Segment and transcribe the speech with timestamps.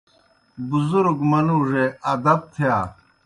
[0.69, 2.75] بُزُرگ مَنُوڙُے ادب تِھیا۔